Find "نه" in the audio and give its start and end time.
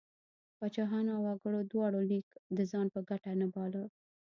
3.41-3.47